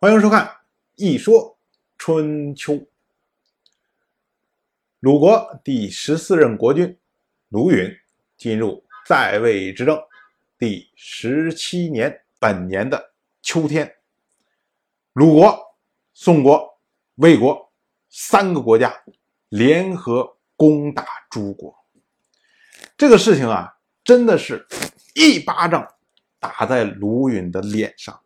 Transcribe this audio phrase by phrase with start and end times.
[0.00, 0.46] 欢迎收看
[0.94, 1.58] 《一说
[1.96, 2.74] 春秋》。
[5.00, 6.96] 鲁国第十四任国君
[7.48, 7.92] 鲁允
[8.36, 10.00] 进入在位执政
[10.56, 13.92] 第十七年，本年的秋天，
[15.14, 15.58] 鲁国、
[16.14, 16.78] 宋国、
[17.16, 17.72] 魏国
[18.08, 19.02] 三个国家
[19.48, 21.76] 联合攻打诸国。
[22.96, 24.64] 这个事情啊，真的是
[25.16, 25.92] 一巴掌
[26.38, 28.16] 打在鲁允的脸上。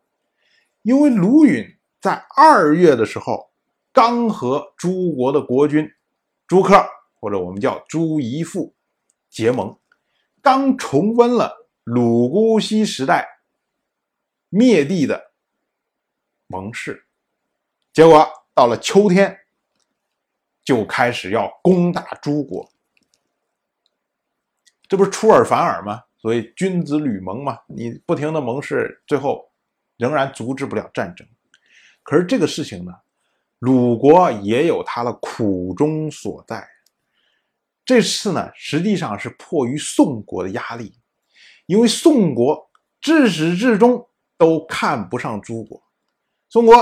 [0.83, 3.49] 因为鲁允在二月的时候
[3.93, 5.89] 刚和诸国的国君
[6.45, 6.85] 朱克，
[7.19, 8.75] 或者我们叫朱夷父
[9.29, 9.77] 结盟，
[10.41, 13.25] 刚重温了鲁姑西时代
[14.49, 15.31] 灭地的
[16.47, 17.05] 盟誓，
[17.93, 19.39] 结果到了秋天
[20.65, 22.69] 就开始要攻打诸国，
[24.89, 26.03] 这不是出尔反尔吗？
[26.17, 29.49] 所以君子履盟嘛，你不停的盟誓，最后。
[29.97, 31.25] 仍然阻止不了战争，
[32.01, 32.91] 可是这个事情呢，
[33.59, 36.67] 鲁国也有他的苦衷所在。
[37.85, 40.97] 这次呢，实际上是迫于宋国的压力，
[41.67, 42.69] 因为宋国
[42.99, 44.05] 至始至终
[44.37, 45.81] 都看不上诸国，
[46.49, 46.75] 宋国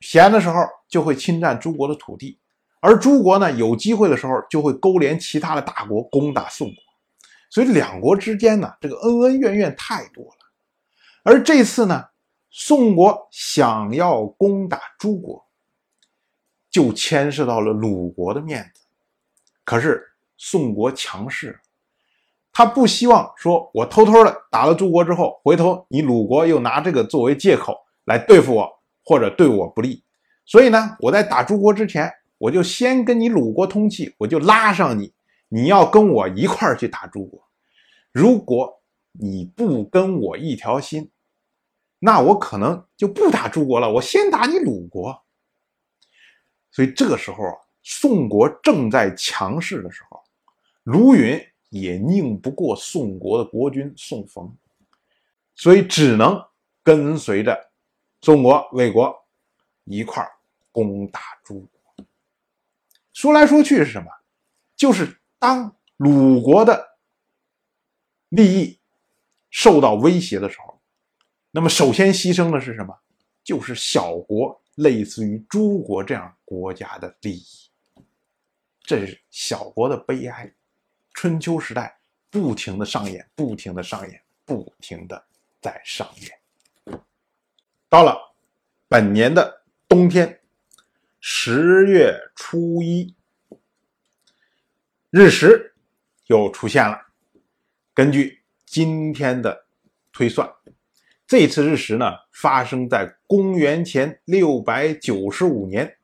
[0.00, 0.54] 闲的时候
[0.88, 2.38] 就会侵占诸国的土地，
[2.80, 6.76] 而诸国呢有机会的时候就会勾连其他的大国攻打宋国，
[7.50, 10.38] 所以两国之间呢这个恩恩怨怨太多了，
[11.22, 12.04] 而这次呢。
[12.58, 15.44] 宋国想要攻打诸国，
[16.70, 18.80] 就牵涉到了鲁国的面子。
[19.62, 20.02] 可是
[20.38, 21.60] 宋国强势，
[22.50, 27.76] 他不希望说我偷偷的打了诸国之后，回头你鲁国又拿这个作为借口
[28.06, 30.02] 来对付我，或者对我不利。
[30.46, 35.12] 所以呢，我在打诸国之前，我就先跟你鲁国通气，我就拉上你，
[35.50, 37.46] 你要跟我一块儿去打诸国。
[38.12, 38.80] 如果
[39.12, 41.10] 你不跟我一条心，
[41.98, 45.24] 那我可能就不打诸国了，我先打你鲁国。
[46.70, 50.22] 所以这个时候啊，宋国正在强势的时候，
[50.82, 54.54] 鲁允也拧不过宋国的国君宋冯，
[55.54, 56.38] 所以只能
[56.82, 57.70] 跟随着
[58.20, 59.14] 宋国、魏国
[59.84, 60.22] 一块
[60.70, 62.06] 攻打诸国。
[63.14, 64.10] 说来说去是什么？
[64.76, 66.98] 就是当鲁国的
[68.28, 68.78] 利益
[69.48, 70.75] 受到威胁的时候。
[71.56, 72.94] 那么，首先牺牲的是什么？
[73.42, 77.46] 就是小国，类似于诸国这样国家的利益。
[78.82, 80.52] 这是小国的悲哀。
[81.14, 85.26] 春秋时代不停的上演，不停的上演，不停的
[85.58, 87.00] 在上演。
[87.88, 88.36] 到了
[88.86, 90.38] 本年的冬天，
[91.20, 93.14] 十月初一，
[95.08, 95.74] 日食
[96.26, 97.06] 又出现了。
[97.94, 99.64] 根据今天的
[100.12, 100.46] 推算。
[101.26, 105.96] 这次日食呢，发生在公元前六百九十五年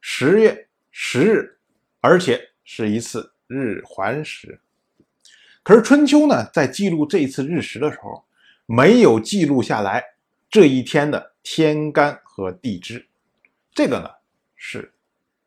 [0.00, 1.58] 十月十日，
[2.00, 4.60] 而且是一次日环食。
[5.64, 8.24] 可是春秋呢，在记录这次日食的时候，
[8.66, 10.04] 没有记录下来
[10.48, 13.04] 这一天的天干和地支。
[13.74, 14.08] 这个呢，
[14.54, 14.94] 是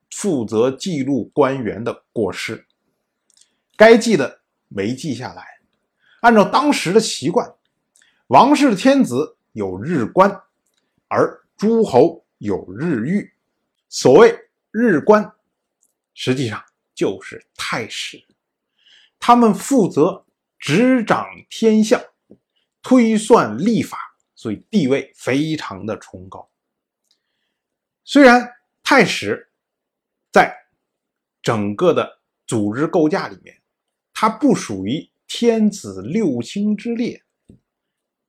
[0.10, 2.66] 负责记录官员的过失，
[3.78, 5.62] 该记的没记下来。
[6.20, 7.50] 按照当时的习惯。
[8.32, 10.32] 王室的天子有日官，
[11.10, 13.30] 而诸侯有日御。
[13.90, 14.34] 所谓
[14.72, 15.34] 日官，
[16.14, 16.64] 实际上
[16.96, 18.24] 就是太史，
[19.20, 20.26] 他们负责
[20.58, 22.02] 执掌天象、
[22.82, 23.98] 推算历法，
[24.34, 26.50] 所以地位非常的崇高。
[28.06, 28.50] 虽然
[28.82, 29.52] 太史
[30.32, 30.56] 在
[31.42, 33.62] 整个的组织构架里面，
[34.14, 37.22] 它不属于天子六卿之列。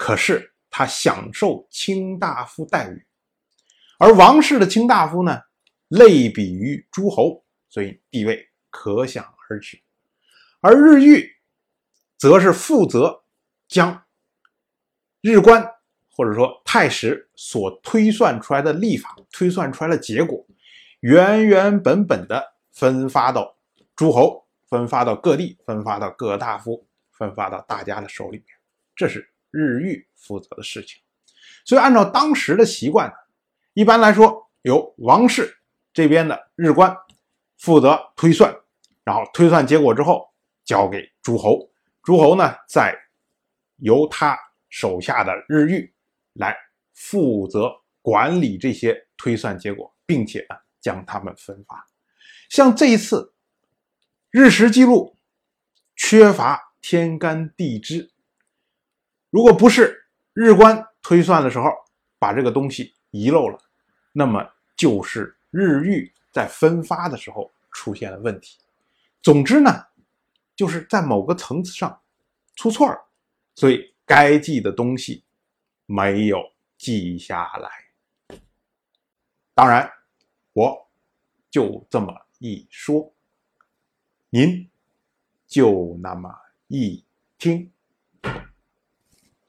[0.04, 3.06] 可是他享受卿大夫待遇，
[4.00, 5.40] 而王室的卿大夫呢，
[5.86, 9.80] 类比于诸侯，所以地位可想而知。
[10.60, 11.30] 而日御
[12.18, 13.22] 则是负责
[13.68, 14.02] 将
[15.20, 15.64] 日官
[16.10, 20.44] 或者说太史所推算出来的历法、推算出来的结果，
[20.98, 23.56] 原原本本的分发到
[23.94, 28.42] 诸侯、分发到各地、分发到各大夫、分发到大家的手里，
[28.96, 29.31] 这是。
[29.52, 31.00] 日御负责的事情，
[31.64, 33.12] 所以按照当时的习惯，
[33.74, 35.58] 一般来说由王室
[35.92, 36.96] 这边的日官
[37.58, 38.52] 负责推算，
[39.04, 40.26] 然后推算结果之后
[40.64, 41.70] 交给诸侯，
[42.02, 42.96] 诸侯呢再
[43.76, 44.38] 由他
[44.70, 45.94] 手下的日御
[46.32, 46.56] 来
[46.94, 47.70] 负责
[48.00, 51.86] 管理这些推算结果，并且呢将他们分发。
[52.48, 53.34] 像这一次
[54.30, 55.18] 日食记录
[55.94, 58.11] 缺乏天干地支。
[59.32, 61.70] 如果不是日官推算的时候
[62.18, 63.58] 把这个东西遗漏了，
[64.12, 64.46] 那么
[64.76, 68.58] 就是日玉在分发的时候出现了问题。
[69.22, 69.86] 总之呢，
[70.54, 71.98] 就是在某个层次上
[72.56, 72.98] 出错了，
[73.54, 75.24] 所以该记的东西
[75.86, 76.38] 没有
[76.76, 78.38] 记下来。
[79.54, 79.90] 当然，
[80.52, 80.90] 我
[81.50, 83.10] 就这么一说，
[84.28, 84.68] 您
[85.46, 86.30] 就那么
[86.68, 87.02] 一
[87.38, 87.72] 听。